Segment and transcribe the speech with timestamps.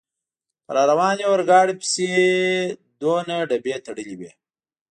[0.65, 2.07] په را روانې اورګاډي پسې
[3.01, 4.31] دومره ډبې تړلې وې.